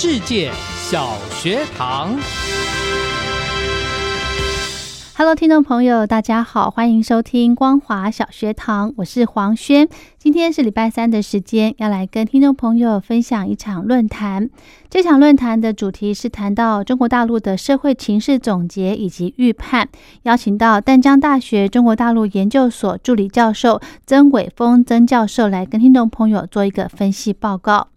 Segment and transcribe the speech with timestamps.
[0.00, 2.16] 世界小学堂
[5.16, 9.88] ，Hello，听众朋友，大家好，欢迎收听光华小学堂，我是黄轩。
[10.16, 14.48] 今天是礼拜三的时间，要来跟听众朋友分享一场论坛。
[14.88, 19.88] 这场论坛的主题是谈到中国大陆的社会情势总结以及预判，
[20.22, 27.88] 邀请到淡江大学中国大陆研究所助理教授曾伟峰曾教授来跟听众朋友做一个分析报告。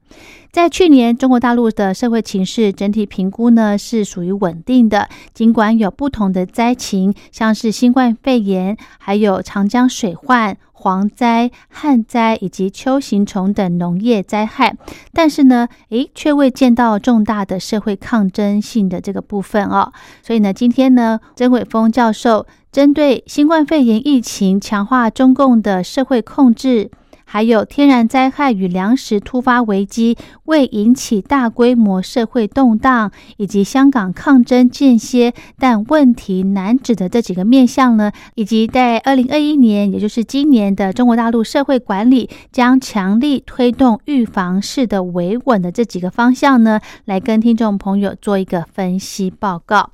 [0.52, 14.76] 在去年，中国大陆的社会情势整体评估呢是属于稳定的，尽管有不同的灾情，像是新冠肺炎、还有长江水患、蝗灾、旱灾以及秋行虫等农业灾害，
[15.14, 19.94] 但是呢，诶，却未见到重大的社会抗争性的这个部分哦。
[20.22, 26.92] 所以呢，今天呢，曾伟峰教授针对新冠肺炎疫情，强化中共的社会控制。
[27.32, 49.91] 还有天然灾害与粮食突发危机未引起大规模社会动荡，以及香港抗争间歇但问题难止的这几个面向呢，以及在二零二一年，也就是今年的中国大陆社会管理将强力推动预防式的维稳的这几个方向呢，来跟听众朋友做一个分析报告。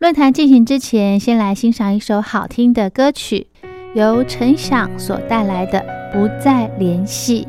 [0.00, 3.46] 论坛进行之前，先来欣赏一首好听的歌曲。
[3.94, 5.78] 由陈响所带来的
[6.12, 7.46] 《不再联系》。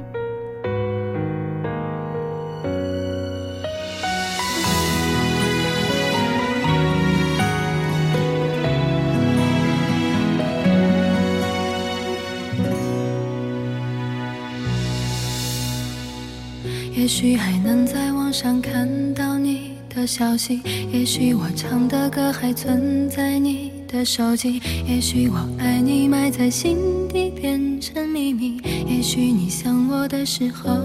[16.94, 23.75] 也许还能在网上看到你的消息，也许我唱的歌还存在你。
[23.88, 28.57] 的手机，也许我爱你埋在心底变成秘密，
[28.88, 30.78] 也许你想我的时候，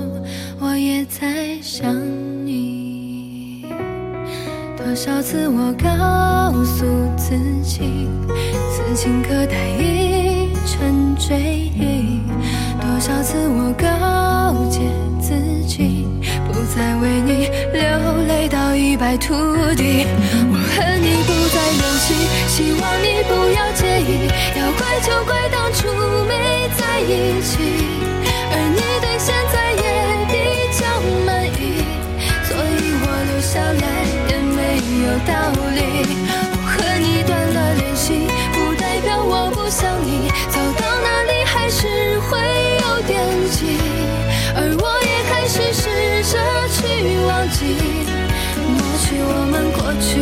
[0.61, 1.94] 我也在想
[2.44, 3.65] 你。
[4.77, 6.84] 多少次我告诉
[7.16, 8.09] 自己，
[8.71, 12.21] 此情可待已成追忆；
[12.81, 14.81] 多少次我告诫，
[16.75, 17.82] 再为你流
[18.28, 19.34] 泪到一败涂
[19.75, 20.06] 地。
[20.50, 22.14] 我和你不再联系。
[22.47, 25.88] 希望你不要介意，要怪就怪当初
[26.28, 26.32] 没
[26.78, 27.59] 在一起，
[28.53, 29.84] 而你对现在也
[30.30, 30.34] 比
[30.78, 30.80] 较
[31.26, 31.28] 满
[31.59, 31.82] 意，
[32.47, 33.84] 所以我留下来
[34.30, 34.59] 也没
[35.03, 35.30] 有道
[35.75, 35.78] 理。
[36.53, 40.60] 我和你断了联系，不代表我不想你，走
[49.91, 50.19] 我们过去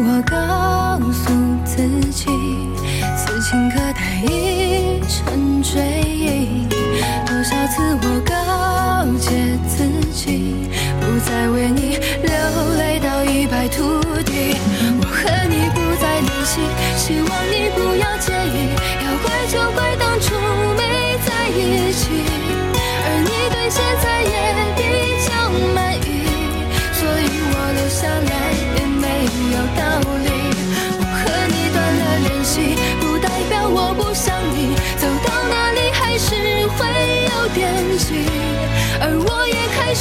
[0.00, 1.32] 我告诉
[1.64, 2.26] 自己，
[3.16, 6.68] 此情可待已成追忆；
[7.26, 8.32] 多少次我告
[9.18, 10.68] 诫自己，
[11.00, 12.30] 不再为你流
[12.78, 14.56] 泪到一败涂地。
[15.00, 15.18] 我和
[15.48, 16.60] 你不再联系，
[16.96, 18.70] 希望你不要介意。
[19.04, 20.32] 要怪就怪当初
[20.76, 22.22] 没在一起，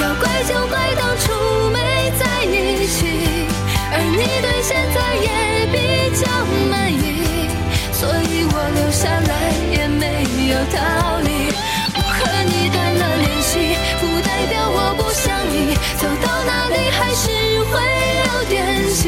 [0.00, 3.06] 要怪就怪当初没在一起，
[3.92, 5.28] 而你对现在也
[5.72, 5.76] 比
[6.14, 6.26] 较
[6.70, 7.48] 满意，
[7.92, 9.32] 所以我留下来
[9.70, 10.76] 也没有道
[11.20, 11.28] 理。
[11.94, 17.24] 我和你断了联系，不代表我不想你，走到哪里还是
[17.70, 17.72] 会
[18.26, 18.54] 有惦
[18.94, 19.04] 记，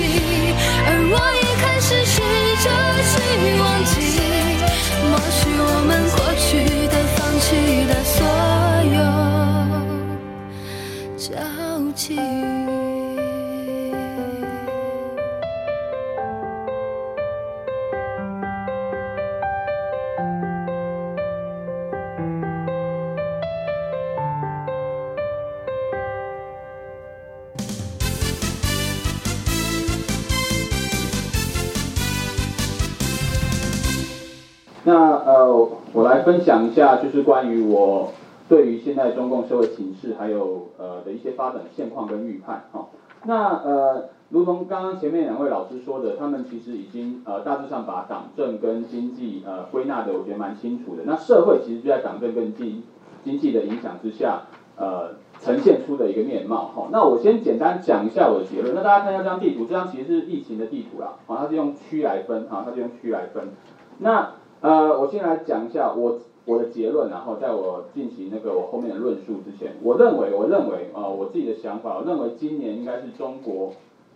[36.19, 38.13] 来分享一下，就是关于我
[38.49, 42.87] 对于现在中共社会形势还有呃的一些发展现况跟预判哈、
[43.25, 51.05] 那呃，如同刚刚前面两位老师说的，他们其实已经呃大致上把党政跟经济呃归纳的我觉得蛮清楚的。
[51.07, 52.83] 那社会其实就在党政跟经
[53.23, 54.43] 经济的影响之下，
[54.77, 55.11] 呃
[55.41, 58.75] 呈现出的一个面貌哈、那我先简单讲一下我的结论。
[58.75, 63.51] 那大家看一下这张地图，这张其实是疫情的地图啦，啊、它是用区来分哈、它是用区来分。
[63.99, 64.31] 那
[64.61, 73.73] 呃，我先来讲一下我我的结论，然后在我进行那个我后面的论述之前，我认为我认为啊、呃我自己的想法，我认为今年应该是中国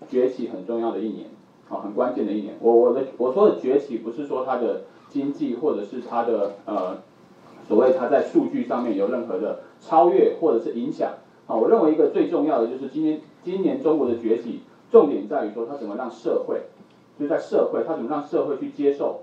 [0.09, 1.29] 崛起很重要的一年，
[1.69, 2.57] 啊、很关键的一年。
[2.61, 6.97] 我我的我说的崛起，不是说它的经济或者是它的呃
[7.69, 11.13] 所谓它在数据上面有任何的超越或者是影响。
[11.47, 16.63] 啊，我认为一个最重要的就是今年今年中国的崛起，重点在于说它怎么让社会，
[17.21, 19.21] 就在社会它怎么让社会去接受。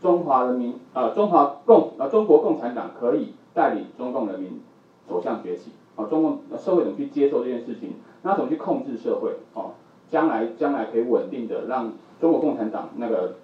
[0.00, 4.60] 中华人民呃中华共呃中国共产党可以带领中共人民
[5.08, 9.72] 走向崛起，啊、中共呃社会怎么去接受这件事情，那怎么去控制社会，哦，
[10.08, 13.34] 将来将来可以稳定的让中国共产党那个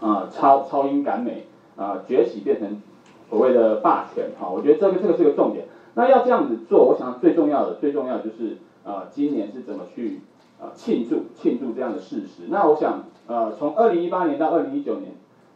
[0.00, 1.46] 呃超超英赶美
[1.76, 2.82] 啊、崛起变成
[3.30, 5.66] 所谓的霸权，哈、我觉得这个这个是个重点。
[5.94, 10.20] 那要这样子做，我想最重要的最重要的就是呃今年是怎么去
[10.60, 12.42] 呃庆祝庆祝这样的事实。
[12.48, 15.14] 那我想呃从二零一八年到二零一九年。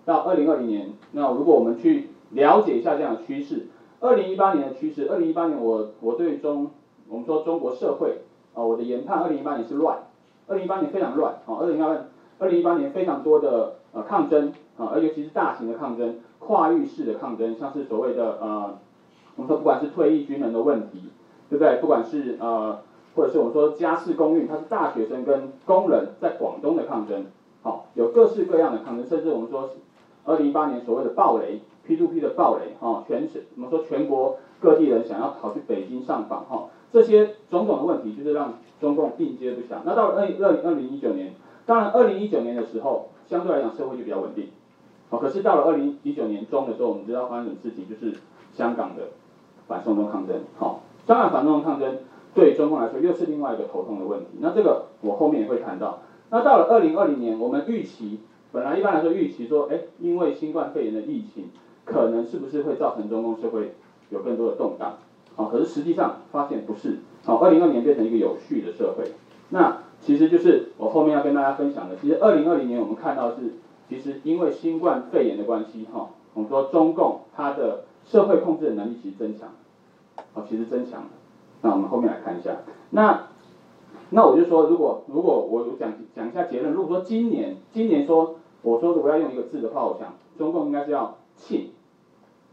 [0.08, 3.66] 到二零二零年，那如果我们去了解一下这样的趋势，
[4.00, 6.70] 二零一八年的趋势，二零一八年我我对中
[7.10, 8.22] 我们说中国社会
[8.54, 9.98] 啊、我的研判，二零一八年是乱，
[10.46, 11.94] 二零一八年非常乱啊，二零一八
[12.38, 18.78] 二零一八年非常多的呃抗争啊，而尤其是大型的抗争，跨域式的抗争，像是所谓的呃
[19.36, 21.10] 我们说不管是退役军人的问题，
[21.50, 21.76] 对不对？
[21.82, 22.78] 不管是呃
[23.14, 27.26] 或者是我们说家事公寓，它是大学生跟工人在广东的抗争，
[27.60, 29.68] 好、有各式各样的抗争，甚至我们说。
[30.28, 39.78] 二零一八年所谓的暴雷，P to P 的暴雷，哈、全省我们说全国各地人想要跑去北京上访，哈、这些种种的问题，就是让中共应接不暇。
[39.86, 41.32] 那到了二二零二零一九年，
[41.64, 44.48] 当然二零一九年的时候，相对来讲社会就比较稳定，
[45.08, 48.18] 好、可是到了二零一九年中的时候，我们知道发生什么事情，就是
[48.52, 49.04] 香港的
[49.66, 52.00] 反送中抗争，好、香港反送中抗争
[52.34, 54.26] 对中共来说又是另外一个头痛的问题。
[54.40, 56.00] 那这个我后面也会谈到。
[56.28, 58.20] 那到了二零二零年，我们预期。
[58.52, 61.50] 本来一般来说预期说，哎，因为新冠肺炎的疫情，
[61.84, 63.74] 可能是不是会造成中共社会
[64.10, 64.98] 有更多的动荡？
[65.36, 66.98] 哦、可是实际上发现不是。
[67.24, 69.04] 好、二零二年变成一个有序的社会。
[69.50, 71.96] 那其实就是我后面要跟大家分享的。
[71.96, 73.54] 其实二零二零年我们看到是，
[73.88, 79.50] 其实因为新冠肺炎的关系，哈、我们说中共它的社会控制的能力其实增强，
[80.34, 81.08] 哦，其实增强了。
[81.62, 82.56] 那我们后面来看一下。
[82.90, 83.28] 那
[84.10, 91.70] 那我就说，如果如果我讲讲一下结论，如果说今年今年说我说如果要用一个字的话，我想中共应该是要庆，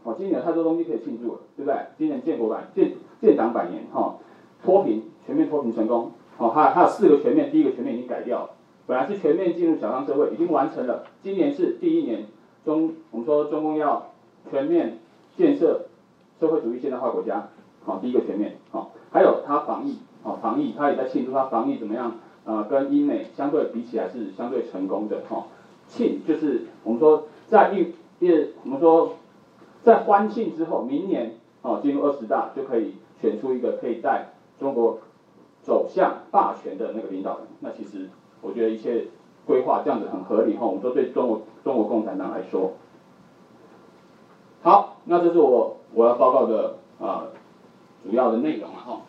[0.04, 1.78] 哦，今年有太多东西可以庆祝了，对不对？
[1.98, 4.16] 今年建国百建建党百年，哈、
[4.64, 8.50] 脱贫全面脱贫成功，哦，还有还有四个全面，第一个全面已经改掉了，
[8.86, 12.26] 本来是全面进入小康社会，已经完成了，今年是第一年，
[12.64, 14.12] 中我们说中共要
[14.50, 14.98] 全面
[15.36, 15.86] 建设
[16.38, 17.48] 社会主义现代化国家，
[17.84, 19.98] 好、第一个全面，好、还有它防疫。
[20.22, 22.14] 哦，防疫，他也在庆祝他防疫怎么样？
[22.44, 25.46] 呃，跟英美相对比起来是相对成功的哈、
[25.88, 28.30] 庆就是我们说在一一
[28.64, 29.14] 我们说
[29.82, 34.98] 在欢庆之后，明年哦进入二十大就可以选出一个可以带中国
[35.62, 37.46] 走向霸权的那个领导人。
[37.60, 38.08] 那其实
[38.40, 39.06] 我觉得一切
[39.46, 40.66] 规划这样子很合理哈。
[40.66, 42.72] 我们说对中国中国共产党来说，
[44.62, 47.26] 好，那这是我我要报告的啊
[48.04, 49.00] 主要的内容了哈。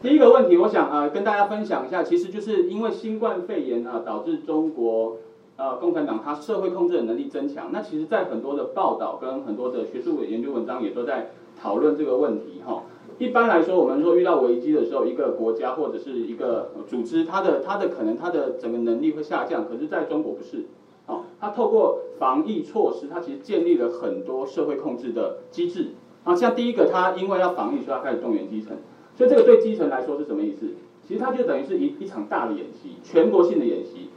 [0.00, 5.16] 第一个问题，我想呃跟大家分享一下，其实就是因为新冠肺炎啊，导致中国
[5.56, 7.70] 呃共产党它社会控制的能力增强。
[7.72, 11.30] 那其实，在很多的报道跟很多的学术研究文章也都在
[11.60, 12.82] 讨论这个问题哈。
[13.18, 19.68] 一般来说，我们说遇到危机的时候，一个国家或者是一个组织，它的它的可能它的整个能力会下降。
[19.68, 20.64] 可是在中国不是，
[21.06, 25.88] 哦，它透过防疫措施，它其实建立了很多社会控制的机制。
[26.24, 28.76] 啊，像第一个，它因为要防疫，所以它开始动员基层。
[29.14, 30.66] 所以这个对基层来说是什么意思？
[31.06, 34.08] 其实它就等于是一一场大的演习，全国性的演习。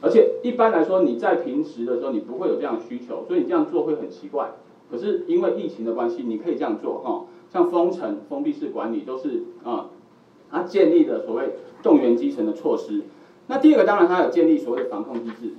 [0.00, 4.52] 而且一般来说，你在平时的时候，你不会有这样的需求，所以你这样做会很奇怪。
[4.90, 7.24] 可是因为疫情的关系，你可以这样做哈。
[7.50, 9.90] 像封城、封闭式管理都是啊，
[10.50, 13.02] 它建立的所谓动员基层的措施。
[13.48, 15.54] 那第二个当然它有建立所谓的防控机制，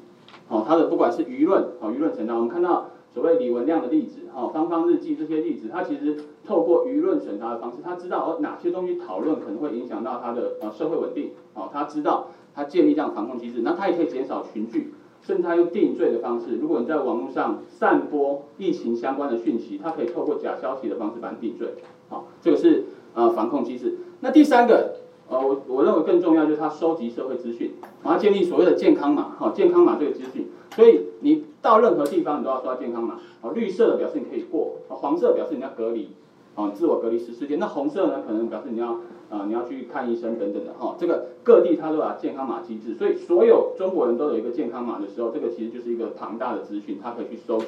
[0.48, 6.16] 哦，它的不管是舆论哦，舆论层面，我们看到所谓李文亮的例子，哦，芳芳日记这些例子，它其实
[6.46, 12.28] 透过舆论审查的方式，他知道哦哪些东西讨论可能会影响到他的呃社会稳定，哦，他知道
[12.60, 14.94] 他建立这样防控机制，那他也可以减少群聚。
[15.22, 21.76] 甚至他用定罪的方式，如果你在网络上散播疫情相关的讯息，他可以透过假消息的方式把你定罪。
[22.08, 23.98] 好，这个是呃防控机制。
[24.22, 24.96] 那第三个，
[25.30, 29.36] 呃，我我认为更重要就是他收集社会资讯，然后建立所谓的健康码。
[29.38, 33.20] 好，健康码这个资讯，所以你到任何地方你都要刷健康码。
[33.42, 36.12] 好，绿色的表示你可以过，黄色表示你要隔离，
[36.56, 37.60] 啊，自我隔离十四天。
[37.60, 38.98] 那红色呢，可能表示你要。
[39.30, 47.68] 啊，你要去看医生等等的哈，这个各地它都有健康码机制，所以所有中国人都有一个健康码的时候，这个其实就是一个庞大的资讯，它可以去收集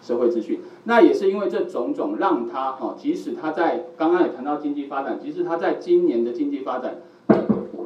[0.00, 0.60] 社会资讯。
[0.84, 7.02] 那也是因为这种种让它哈，即使它在刚刚也谈到经济发展，即使它在今年的经济发展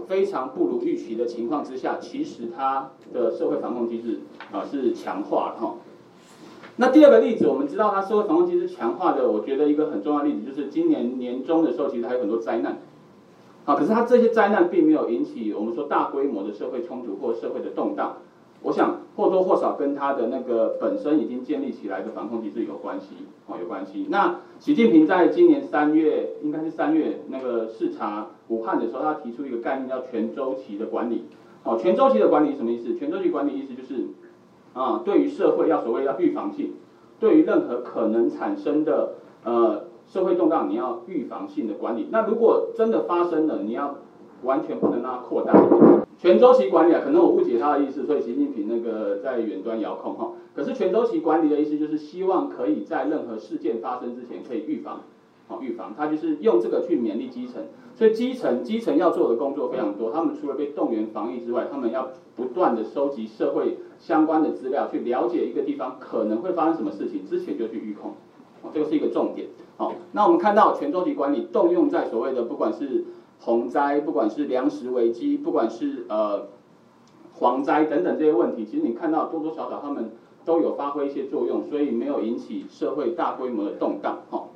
[0.06, 4.21] 非常不如预期的情况之下，其实它的社会防控机制
[4.52, 5.75] 啊是强化了哈。
[6.76, 12.78] 那第二个例子，我们知道它社会防控机制强化的，我觉得一个很重要的例子就是今年年中的时候，其实还有很多灾难。
[13.66, 18.18] 啊，可是它这些灾难并没有引起我们说大规模的社会冲突或社会的动荡，
[18.62, 23.16] 我想或多或少跟它的那个本身已经建立起来的防控机制有关系，
[23.49, 24.06] 哦，有关系。
[24.08, 31.25] 那习近平在今年三月，应该是三月那个视察武汉的时候，他提出一个概念叫全周期的管理。
[31.64, 32.94] 哦，全周期的管理什么意思？
[32.94, 34.06] 全周期管理意思就是
[34.75, 36.75] 啊，对于社会要所谓要预防性，
[37.18, 39.86] 对于任何可能产生的呃。
[40.07, 42.09] 社会动荡，你要预防性的管理。
[42.11, 43.97] 那如果真的发生了，你要
[44.43, 45.53] 完全不能让它扩大。
[46.19, 50.33] 全周期管理啊，可能我误解他的意思，所以习近平那个在远端遥控哈。
[50.55, 55.03] 可是全周期管理的意思就是希望可以在任何事件发生之前可以预防，
[55.49, 55.93] 好预防。
[55.95, 60.11] 他就是用这个去勉励基层，所以基层基层要做的工作非常多。
[60.11, 68.15] 他们除了被动员防疫之外，他们要不断的收集社会相关的资料，去了解一个地方可能会发生什么事情，之前就去预控。
[68.73, 69.49] 这个是一个重点。
[69.78, 73.04] 好，那我们看到全周期管理动用在所谓的不管是
[73.40, 76.47] 洪灾，不管是粮食危机，不管是呃
[77.38, 80.12] 蝗灾等等这些问题，其实你看到多多少少他们
[80.47, 84.21] 都有发挥一些作用，所以没有引起社会大规模的动荡。
[84.30, 84.49] 好，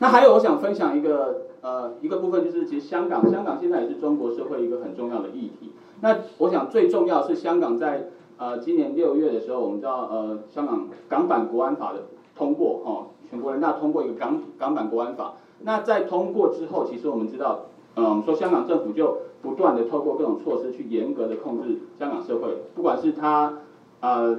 [0.00, 5.72] 那还有我想分享一个呃一个部分，就是其实香港，香港现在也是中国社会一个很重要的议题。
[6.02, 12.02] 那我想最重要是香港在呃今年六月的时候，我们知道呃香港港版国安法的
[12.36, 13.06] 通过，哈。
[13.28, 17.66] 全国人大通过一个港港版国安法，那在通过之后，其实我们知道，
[17.96, 23.58] 嗯，说香港政府就不断的透过各种措施去严格的控制香港社会，不管是他，
[24.00, 24.38] 呃，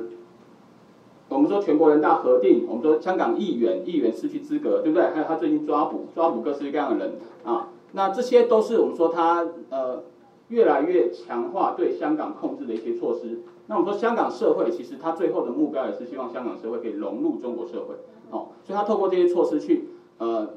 [1.30, 5.10] 我们说全国人大核定，我们说香港议员议员失去资格，对不对？
[5.10, 10.04] 还有他最近抓捕抓捕各式各样的人啊，那这些都是我们说他呃
[10.50, 13.40] 越来越强化对香港控制的一些措施。
[13.70, 17.96] 那我们说香港社会其实它最后的目标也是希望香港社会可以融入中国社会。
[18.30, 20.50] 哦，所以他透过这些措施去，呃，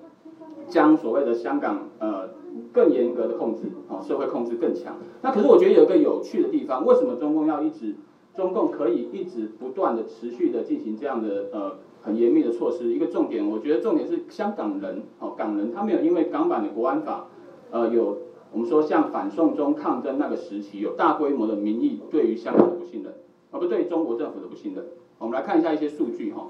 [0.68, 2.30] 将所谓的香港呃
[2.72, 4.96] 更严格的控制，哦，社会控制更强。
[5.22, 7.94] 那可是我觉得有一个有趣的地方，为什么中共要一直，
[8.34, 12.92] 中共可以一直不断的持续的进行这样的呃很严密的措施？
[12.92, 17.26] 一个重点，我觉得重点是香港人，哦，港人他没有因为港版的国安法，
[17.70, 18.18] 呃，有
[18.52, 23.14] 我们说像反送中抗争那个时期有大规模的民意对于香港的不信任，
[23.52, 24.84] 而不对中国政府的不信任。
[25.18, 26.48] 我们来看一下一些数据哈。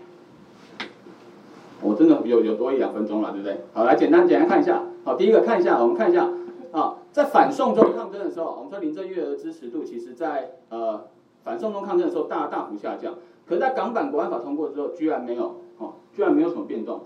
[1.83, 3.61] 我真的有有多一两分钟了，对不对？
[3.73, 4.83] 好，来简单简单看一下。
[5.05, 6.29] 好，第一个看一下，我们看一下
[6.73, 11.05] 啊，在反送中抗争的时候，我们说林郑月娥的支持度，其实在呃
[11.43, 13.15] 反送中抗争的时候大大幅下降。
[13.47, 17.01] 可是，在港版国安法通过之后，居然没有哦，居然没有什么变动。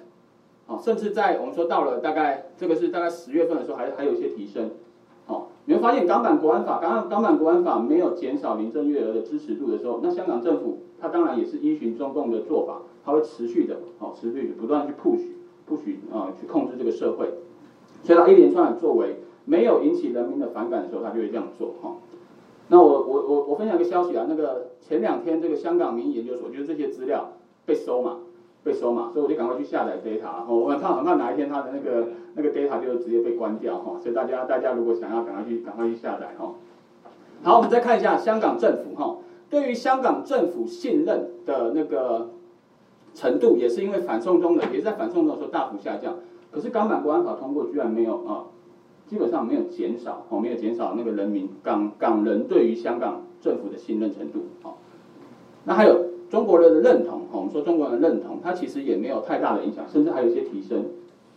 [0.66, 4.71] 哦，甚至在我们说到了大概这个是大概十月份的时候，还还有一些提升。
[5.26, 15.20] 哦，你会发现港版国安法，港港版国安法没有减少林郑月娥的支持度的时候，那香港政府它当然也是依循中共的做法，它会持续的哦，持续的不断去 push
[15.68, 17.28] push 啊、去控制这个社会，
[18.02, 21.96] 所以它一连串的作为没有引起人民的反感的时候，它就会这样做哈、
[22.68, 27.32] 那我我我我分享一个消息啊，那个前两天这个香港民意研究所，就是这些资料
[27.66, 28.20] 被收嘛，
[28.62, 36.54] 被收嘛，所以我就赶快去下载 data，我很怕很怕哪一天它的那个那个 data 就直接被关掉哈，所以大家大家如果想要赶快去赶快去下载哈。
[37.42, 39.18] 好，我们再看一下香港政府哈，
[39.50, 42.30] 对于香港政府信任的那个
[43.14, 46.16] 程度，也是因为反送中的，也是在反送中的时候大幅下降。
[46.50, 48.44] 可是港版国安法通过，居然没有啊，
[49.06, 54.75] 基本上没有减少哦，没有减少那个人民港港人对于香港政府的信任程度哦。
[55.64, 60.85] 那还有中国人的认同，哦我们说中国人的认同，它其实也没有太大的影响，甚至还有一些提升，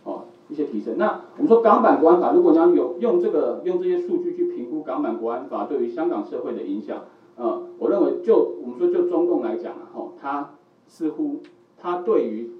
[0.04, 0.96] 哦，一些提升。
[0.98, 7.04] 那我们说港版国安法，如果你要有用这个用这些数据去评估港版国安法对于香港社会的影响，
[7.36, 10.50] 呃，我认为就我们说就中共来讲啊，哦，它
[10.86, 11.36] 似乎
[11.80, 12.50] 他对于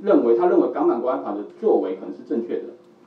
[0.00, 2.64] 认为他认为港版国安法的作为可能是正确的，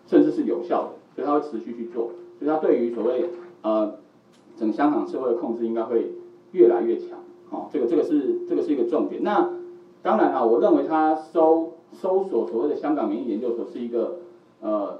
[0.08, 3.30] 甚至是有效的，所以他会持续去做，所以他对于所谓
[3.62, 3.96] 呃
[4.58, 6.12] 整个香港社会的控制应该会
[6.51, 7.20] 越来越强。
[7.50, 9.24] 哦，这个这个是这个是一个重点。
[9.24, 9.50] 那
[10.01, 14.20] 当然啊，我认为他搜搜索所谓的香港民意研究所是一个
[14.62, 15.00] 呃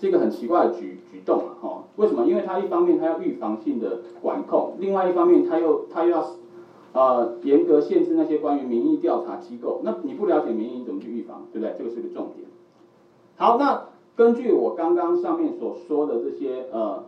[0.00, 1.54] 是一个很奇怪的举举动啊。
[1.60, 2.26] 哈、为什么？
[2.26, 6.26] 因为他一方面他要预防性的管控，另外一方面他又他又要
[6.96, 9.82] 呃严格限制那些关于民意调查机构。
[9.84, 11.46] 那你不了解民意，你怎么去预防？
[11.52, 11.74] 对不对？
[11.76, 12.48] 这个是个重点。
[13.36, 17.04] 好，那根据我刚刚上面所说的这些呃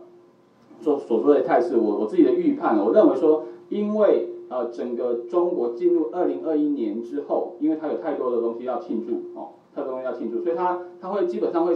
[0.79, 11.75] 所所说的态势，我我自己的预判，我认为说，因为呃整个中国进入二零二一年之后，因为它有太多的东西要庆祝哦，太多东西要庆祝，所以它它会基本上会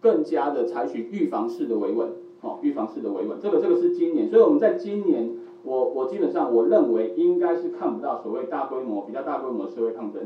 [0.00, 2.08] 更加的采取预防式的维稳，
[2.42, 5.28] 哦，预防式的维稳，这个这个是今年，所以我们在今年，
[5.62, 10.22] 我我基本上我认为应该是看不到所谓大规模比较大规模的社会抗争，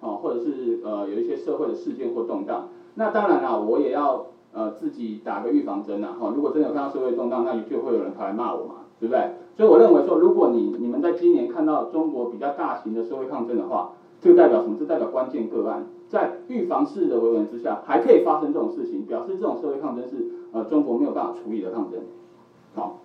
[0.00, 2.68] 哦，或者是呃有一些社会的事件或动荡。
[2.94, 9.30] 那当然啦，我也要呃自己打个预防针呐，哈、如果真的有看到社会动荡，那就会有人跑来骂我嘛，对不对？
[9.56, 14.76] 所以我认为说，如果你你们在今年看到中国比较大型的社会抗争的话，这代表什么？
[14.78, 22.00] 这代表关键个案，在预防式的维稳之下，还可以发生这种事情，表示这种社会抗争是呃中国没有办法处理的抗争。
[22.74, 22.98] 好、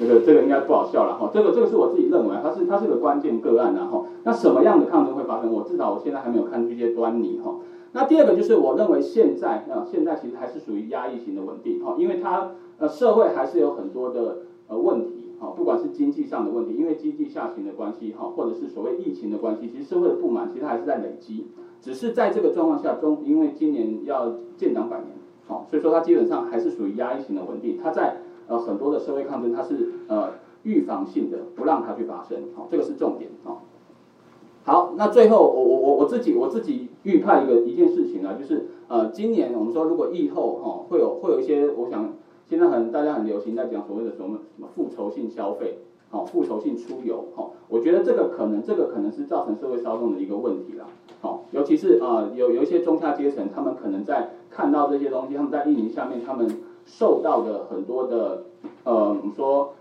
[0.00, 5.52] 这个这个应该不好笑了哈，这个这个是我自己认为，它是它是个关键个案然后，那什么样的抗争会发生？
[5.52, 7.56] 我至少我现在还没有看出一些端倪哈。
[7.92, 21.48] 那第二个就是我认为现在啊、现在其实还是属于压抑型的稳定哈，因为它呃社会还是有很多的呃问题哈，不管是经济上的问题，因为经济下行的关系哈，或者是所谓疫情的关系，其实社会的不满其实还是在累积，
[21.82, 25.08] 只是在这个状况下中，因为今年要建党百年，
[25.46, 28.18] 好、所以说它基本上还是属于压抑型的稳定，它在
[28.50, 30.32] 呃很多的社会抗争它是呃
[30.64, 33.58] 预防性的，不让它去发生，好、这个是重点哦。
[34.64, 42.12] 好，那最后我我我我自己我自己预判一个一件事情啊，就是呃，今年我们说如果疫后哈、会有会有一些，我想
[42.44, 45.78] 现在很大家很流行在讲所谓的什么什么复仇性消费，
[46.10, 50.84] 好、复仇性出游，好、我觉得这个可能这个可能是造成社会骚动的一个问题啦，
[51.22, 56.46] 好、尤其是啊、有有一些中下阶层，他们可能在看到这些东西，他们在疫情下面，他们
[56.98, 58.42] 受到的很多的
[58.84, 59.74] 呃，我们说。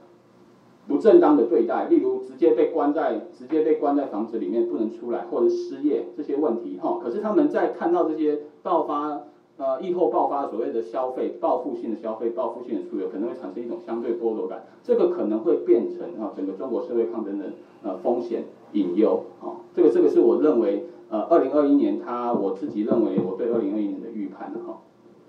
[0.87, 6.99] 不正当的对待，例如直接被关在直接被关在房子里面不能出来，或者失业这些问题哈。
[6.99, 9.21] 可是他们在看到这些爆发
[9.57, 17.45] 呃疫后爆发所谓的消费报复性的消费、报复性的出游，可能会产生一种相对剥夺感，这个可能会变成啊整个中国社会抗争的
[17.83, 19.61] 呃风险隐忧啊。
[19.75, 24.79] 这个这个是我认为呃二零二一年他我自己认为我对二零二一年的预判哈。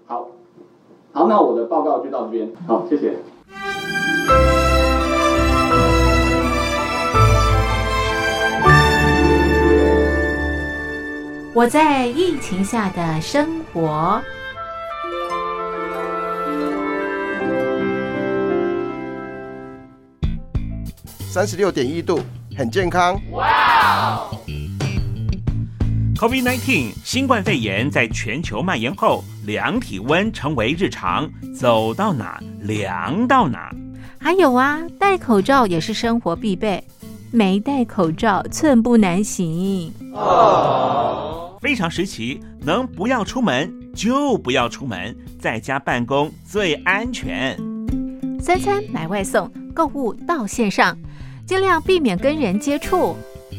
[0.07, 0.29] 好，
[1.13, 3.17] 好，那我的报告就到这边，好，谢谢。
[11.53, 14.23] 我在疫情下的生活。
[21.29, 22.21] 三十六点一度，
[22.57, 23.21] 很健康。
[23.33, 24.21] 哇
[26.17, 33.75] ！COVID-19 新冠肺炎在全球蔓延后，量体温成为日常，走到哪量到哪。
[34.17, 36.83] 还有啊，戴口罩也是生活必备，
[37.33, 39.93] 没戴口罩寸步难行。
[41.61, 47.59] 非常时期，能不要出门就不要出门，在家办公最安全。
[48.41, 50.97] 三餐买外送，购物到线上，
[51.45, 53.17] 尽量避免跟人接触。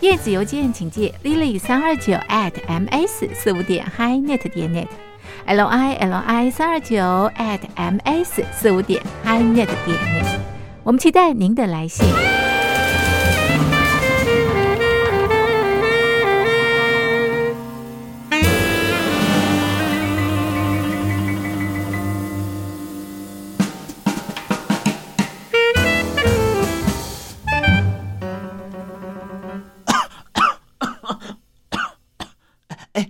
[0.00, 6.96] 电子邮件请借 lily 三二九 at ms 四五点 hi net 点 net，l i l i 三二九
[7.36, 10.38] at ms 四五点 hi net 点 net。
[10.84, 12.06] 我们期待您的来信。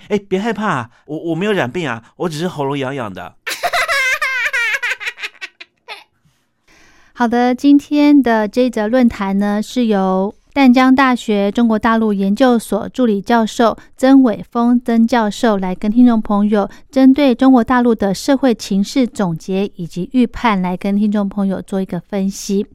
[0.08, 3.34] 哎，别害怕，我我没有染病啊，我只是喉咙痒痒的。
[7.12, 22.66] 好的，今天的这则论坛呢，是由淡江大学中国大陆研究所助理教授曾伟峰曾教授来跟听众朋友针对中国大陆的社会情势总结以及预判，来跟听众朋友做一个分析。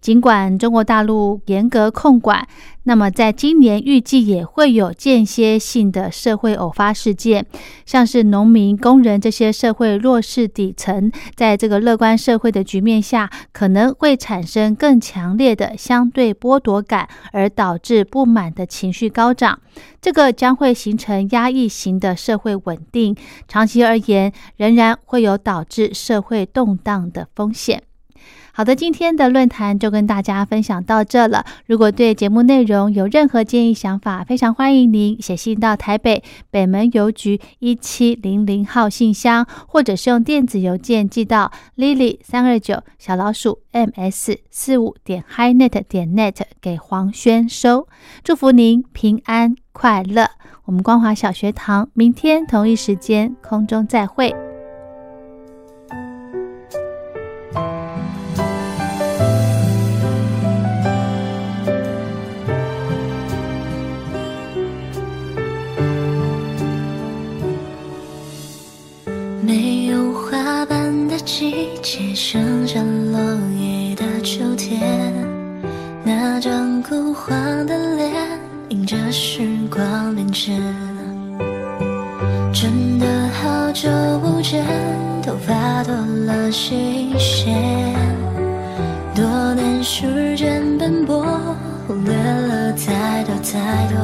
[0.00, 2.46] 尽管中国大陆严格控管。
[2.84, 7.46] 那么，在今年预计也会有间歇性的社会偶发事件，
[7.86, 19.60] 像是农民、工人这些社会弱势底层，在这个乐观社会的局面下，可能会产生更强烈的相对剥夺感，而导致不满的情绪高涨。
[20.00, 23.14] 这个将会形成压抑型的社会稳定，
[23.46, 27.84] 长期而言，仍然会有导致社会动荡的风险。
[28.54, 31.44] 好的，今天的论坛就跟大家分享到这了。
[31.64, 47.88] 如果对节目内容有任何建议想法，非常欢迎您写信到台北北门邮局一七零零号信箱，或者是用电子邮件寄到 lily 三二九小老鼠 ms 四五点 HiNet 点 net 给黄轩收。
[48.22, 50.28] 祝福您平安快乐。
[50.66, 54.51] 我们光华小学堂明天同一时间空中再会。
[69.44, 73.18] 没有花瓣的季节，剩下落
[73.58, 74.80] 叶的秋天，
[76.04, 77.34] 那张枯黄
[77.66, 78.12] 的脸，
[78.68, 80.62] 迎着时光变迁。
[82.52, 84.64] 真的好久不见，
[85.24, 86.76] 头发多了些
[87.18, 87.52] 线，
[89.12, 89.24] 多
[89.54, 91.26] 年时间奔波，
[91.88, 93.98] 忽略了太多太多。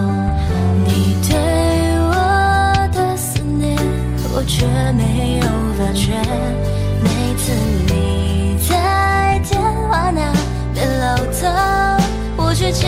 [0.85, 1.37] 你对，
[4.34, 6.12] 我却没有发觉。
[7.02, 7.52] 每次
[7.86, 10.32] 你在电话那
[10.74, 12.00] 边唠叨，
[12.36, 12.86] 我却接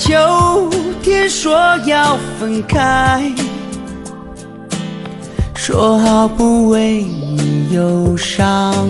[0.00, 0.70] 秋
[1.02, 3.30] 天说要分开
[5.54, 8.88] 说好不为你忧伤。